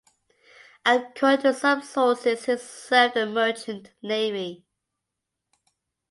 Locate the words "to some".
1.43-1.83